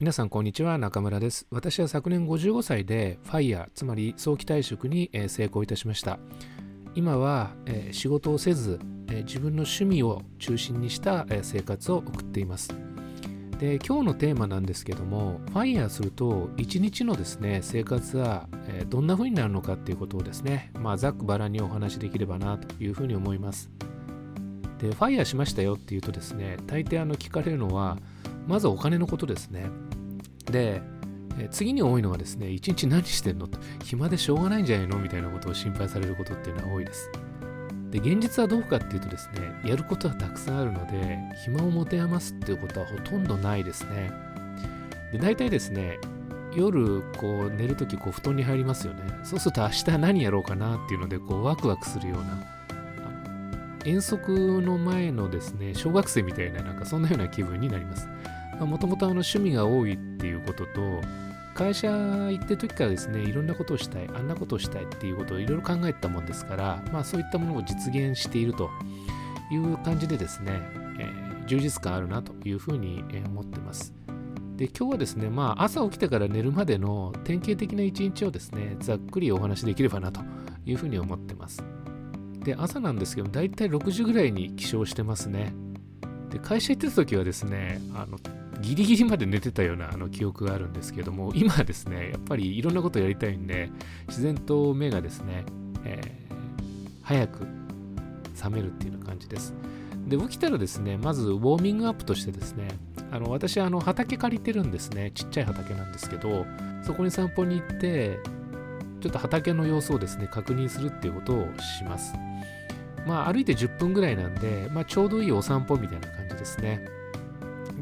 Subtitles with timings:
[0.00, 1.46] 皆さんこんにちは中村です。
[1.52, 6.18] 私は昨年55歳で FIRE つまり早期退職に成功いたしました。
[6.96, 7.52] 今は
[7.92, 8.80] 仕事をせず
[9.24, 12.74] 自分の趣味を中心にした生活を送っています。
[13.60, 18.48] で今日のテーマなんですけども FIRE すると1日のですね生活は
[18.88, 23.70] どんな風になるのかっていうことをですねまあざっくばらんにお話しできればなというふうに思います。
[24.80, 27.96] で FIRE しましたよっていうとですね大抵あの聞かれるのは
[28.46, 29.66] まずお金のことですね。
[30.50, 30.82] で、
[31.50, 34.98] 次に多いのがですね、一日何してんのと、暇でしょうがないんじゃないの？
[34.98, 37.10] みたいなことを心配されることっていうのは多いです。
[37.90, 44.12] で、現実はどうかっていうとですね、やることはたくさんあるので、暇を持て余すっていうことはほとんどないですね。
[45.12, 45.98] で、大体ですね、
[46.56, 49.00] 夜こう寝るときこう布団に入りますよね。
[49.24, 52.44] そうすると明日何やろうかなっていうのでこうワクワクするような
[53.84, 58.08] 遠足の前のですね小学生みたいななんかそんなような気分になります。
[58.60, 61.00] もともと趣味が多いっていうことと、
[61.54, 68.70] 会社行ってる時からですね、いろんなことをしたい、あんなことをしたいっていうことをいろいろ考えたもんですから、まあそういったものを実現していると
[69.50, 70.60] いう感じでですね、
[70.98, 73.94] えー、充実感あるなというふうに思ってます。
[74.56, 80.20] で、今日はですね、まあ朝起きてから寝るまでの典型的な一日をですね、ざっくりお話しできればなと
[80.66, 81.62] いうふうに思ってます。
[82.40, 85.54] で、朝なんですけど、だいたい6時ぐらいに起床してますね。
[86.30, 88.18] で、会社行ってた時はですね、あの、
[88.60, 93.70] ギリギリまで寝てたようなあの記憶があるんですけども、今はですね、やっぱりいろんなことやりたいんで、
[94.08, 95.44] 自然と目がですね、
[95.84, 96.34] えー、
[97.02, 97.46] 早く
[98.34, 99.54] 覚めるっていうような感じです。
[100.06, 102.68] で、起きたらですね、まずウォーミングアップとしてですね、
[103.10, 106.46] あの私、あの畑借りてるんですね、ちっちゃい畑なんですけど、
[106.82, 108.18] そこに散歩に行って、
[109.00, 112.14] ちょっと畑の様子をですね、確認するっていうことをします。
[113.06, 116.86] まあ、歩いて10分ぐらいなんで、まあ、ちょうどいいお散歩みたいな感じですね。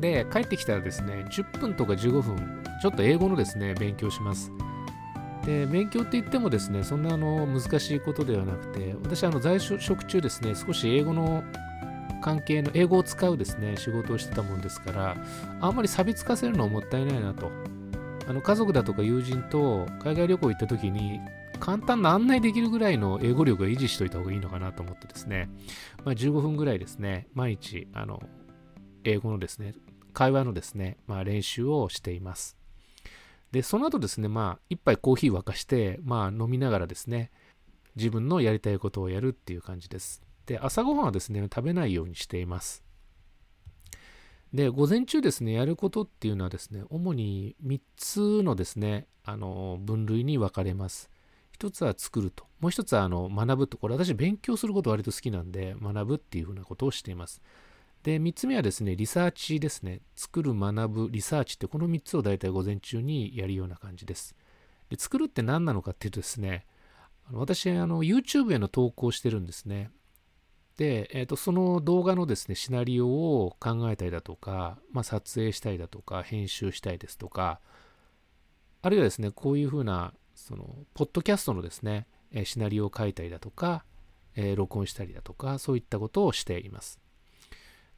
[0.00, 4.52] で、帰ってきたらですね、10分とか15分、ちょっと英語のですね、勉強します。
[5.44, 11.42] で、勉強って言ってもですね、そんなあの難しいことではなくて、私、あの在職中ですね、少し英語の
[12.22, 15.16] 関係の、英語を使うですね、仕事をしてたもんですから、
[15.60, 17.50] あんまり錆びつかせるのはもったいないなと。
[18.28, 21.20] あの家族だとか友人と海外旅行行った時に、
[21.58, 25.48] 簡単な案内できるぐらいの英語力を維持しといた方がいいのかなと思ってですね、
[26.04, 28.20] まあ、15分ぐらいですね、毎日、あの、
[29.04, 29.74] 英語のですね、
[30.12, 32.56] 会話のですね、まあ、練習をしています。
[33.50, 37.30] で、その後ですね、まあ、一杯コーヒー沸かして、まあ、飲みながらですね、
[37.96, 40.22] 自分のやりたいことをやるっていう感じです。
[40.46, 42.82] で、朝ごはんはですね、食べないようにしています。
[44.52, 51.10] で、午前中ですね、やることっていうのはですね、主に3つのですね、あの、分類に分かれます。
[51.58, 52.44] 1つは作ると。
[52.60, 53.78] もう1つはあの学ぶと。
[53.78, 57.40] これ私勉強すること割と好きなんで、学ぶっていうふうなことをしています。
[58.02, 60.00] で、3つ目はですね、リサーチですね。
[60.16, 64.34] 作る、学ぶ、リサーチってこの3つを大体午前中にやるような感じです。
[64.90, 66.66] で作るって何なのかっていうとですね、
[67.30, 69.90] 私、あの、YouTube への投稿してるんですね。
[70.76, 77.60] で、えーと、その動画のですね、シナリオを考えたりだとか、まあ、撮影したりだとか、編集したいですとか、
[78.80, 82.08] あるいはですね、こういうふうな、その、ポッドキャストのですね、
[82.44, 83.84] シナリオを書いたりだとか、
[84.34, 87.01] えー、録音したりだとか、そういったことをしています。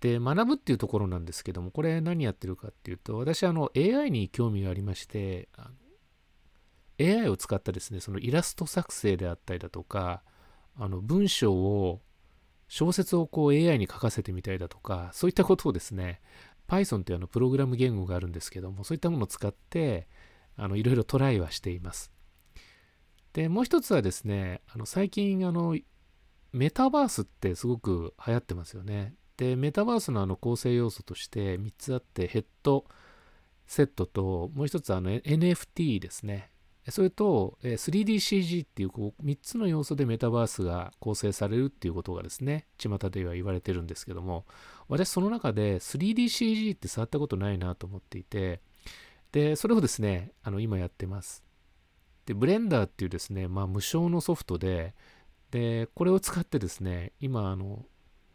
[0.00, 5.48] で、学ぶっていうところなんですけども、これ何やってるかっていうと、私、あの、AI に興味がありまして、
[7.00, 10.22] AI を使ったですね、そのイラスト作成であったりだとか、
[10.76, 12.02] あの、文章を、
[12.68, 16.20] 小説をこう AI に書かせてみたりだとか、そういったことをですね、
[16.68, 20.08] Python というあのプログラム言語があるんですけども、そういったものを使って、
[20.56, 22.10] あの、いろいろトライはしています。
[23.34, 25.78] で、もう一つはですね、あの、最近、あの、
[26.52, 29.14] メタバースってすごく流行ってますよね。
[29.36, 32.84] で、メタバースのあの構成要素として3つあって、ヘッド
[33.66, 36.50] セットと、もう一つあの NFT ですね。
[36.88, 44.44] それと 3DCG っていうこう3つの要素でメタバースが構成されるっていうことがですね、巷では言われてるんですけども、
[44.88, 48.60] 私その中で 3DCG って触ったことないなと思っていて、
[49.32, 51.42] で、それをですね、あの今やってます。
[52.24, 54.94] で、ブレンダーっていうですね、まあ無償のソフトで、
[55.50, 57.84] で、これを使ってですね、今あの、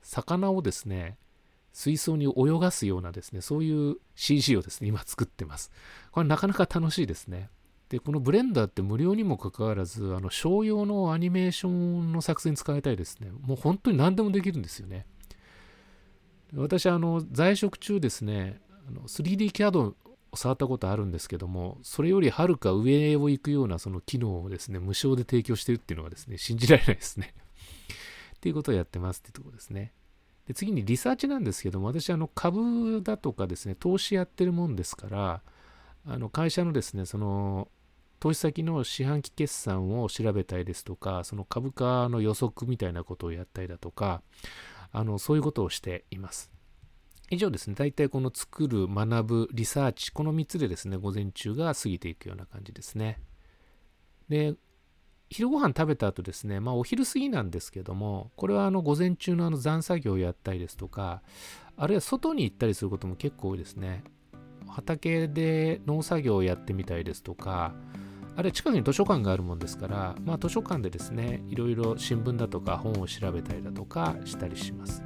[0.02, 1.18] 魚をですね、
[1.74, 5.72] 水槽に泳がすようなですね、そういう CG をですね、今作ってます。
[6.12, 7.50] これなかなか楽しいですね。
[7.90, 13.32] で、このブレンダーって無料にもかかわらず、あの、商用のアニメーションの作成に使いたいですね。
[13.42, 15.06] もう本当に何でもできるんですよね。
[16.56, 18.62] 私、あの、在職中ですね、
[19.08, 19.82] 3D キャド
[20.32, 27.34] を触ったことあるんですけども、それよりはるか上を行くようなその機能をですね、無償で提供してるっていうのがですね、信じられないですね。
[28.42, 29.94] っていうことをやってますってとこですね。
[30.48, 35.42] で次にリサーチなんですけども、私、あの株だとかですね、投資やってるもんですから、
[36.08, 37.68] あの会社のですねその
[38.20, 44.22] 投資先の四半期決算を調べたりですとかその株価の予測みたいなことをやったりだとか
[44.92, 46.52] あのそういうことをしています。
[47.34, 47.76] 以上ですね。
[47.78, 53.20] 大体この作る学ぶリサーチこの3つでですね午前中が過ぎていくような感じですね。
[54.28, 54.56] で
[55.34, 61.22] 昼ご飯食べた後ですね、まあお昼過ぎなんですけども、これはあの午前中のあの残作業をやったりですとか、
[61.78, 64.04] あるいは外に行ったりすることも結構多いですね。
[64.68, 67.74] 畑で農作業をやってみたりですとか、
[68.36, 75.02] あるいは近くに図書館があるもんですから、まあ図書館でですね、いろいろ新聞だとか本を調べたりだとかしたりします。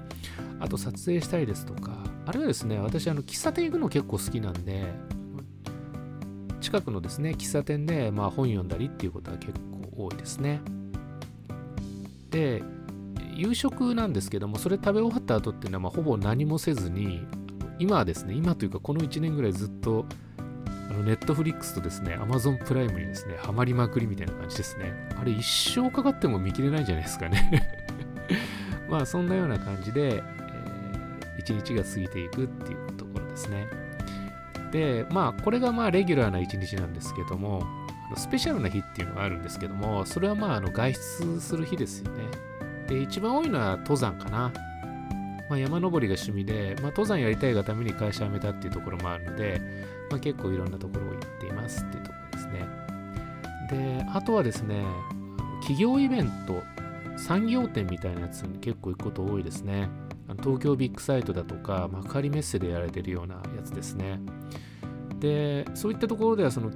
[0.60, 4.92] あと撮影したりですとか、あるいはですね、私あの喫茶店行くの結構好きなんで、
[6.62, 9.54] 近くのですね、喫茶店でまあ本読んだりっていうことは結
[9.98, 10.62] 多いですね。
[12.32, 12.64] で
[13.36, 17.26] 夕食なんですけどもそれ食べ終わった後っていうのはまほぼ何もせずに
[17.80, 20.06] 今はですね今というかこの1年ぐらいずっと
[20.90, 24.94] あのネットフリックスとですね Amazon プライムにですねハマりまくりみたいな感じですね。
[25.20, 27.90] あれ一生かかっても見切れないんじゃないですかね。
[28.90, 33.68] まあそんなような感じで、えー、一日が過ぎていくっていうところですね。
[34.72, 37.85] でまあこれがまあレギュラーな一日なんですけども
[38.16, 42.24] スペシャルな日っていうのがあるんですけども、それはまああの外出する日ですよね。
[42.88, 44.52] で、一番多いのは登山かな。
[45.50, 49.62] まあ、山登りが趣味で、まあ、登山やりたいがために会社辞めたっていうところもあるので、
[50.10, 52.68] まあ、結構いろんなところを行っていますっていうところですね。
[53.70, 54.84] で、あとはですね、
[55.62, 56.64] 企業イベント、
[57.18, 59.88] 産業展みたいなやつに結構行くこと多いですね。
[60.44, 64.20] 東京ビッグサイトだとか、幕張メッセでやられてるようなやつですね。
[65.20, 66.72] で、そういったところではその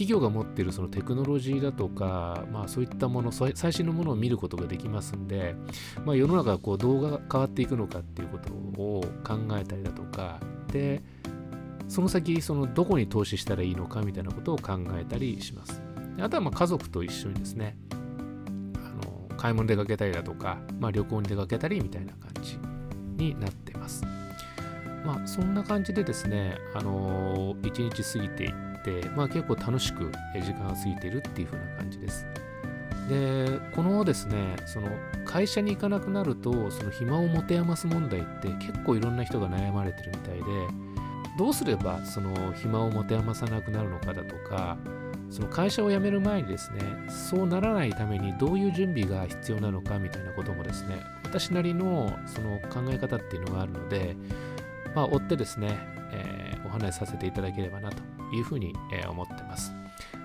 [0.00, 5.54] 企業が持っているそのテクノロジーだとか、まあ、そういったもの最新のものを見ることができますんで、
[6.06, 10.40] まあ、世の中がこうどうが変わっていくのかっていうことを考えたりだとか
[10.72, 11.02] で
[11.86, 15.82] その先そのどこに投資したらいいのかみたいなことを考えたりします。
[16.18, 17.76] あとはま家族と一緒にですね
[18.76, 22.58] あの買い物出かけたりだとか、まあ、旅行に出かけたりみたいな感じ
[23.22, 24.19] になってます。
[25.04, 32.26] まあそんな感じでですねあの一日過ぎていって、まあ、結構楽しく時間が過ぎているっていう風な感じです。
[33.08, 34.88] でこのですねその
[35.24, 40.44] 会社に行かなくなるとその暇を持て余す問題って結構いろんな人が悩まれてるみたいで
[41.36, 44.78] どうすればその暇を持て余さなくなるのかだとか
[45.30, 54.16] その会社を辞める前にですねそうならないためにどういう準備が必要なのかみたいなこともですね私なりのその考え方っていうのがあるので
[54.94, 55.78] まあ追ってですね、
[56.12, 58.02] えー、お話しさせていただければなと
[58.34, 59.74] いうふうに、え思ってます。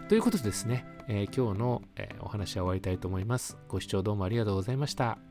[0.08, 3.58] ということでですね、え今日の、えお話は終わりたいと思います。
[3.68, 5.25] ご視聴どうもありがとうございました。